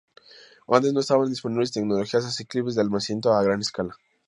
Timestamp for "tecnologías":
1.73-2.25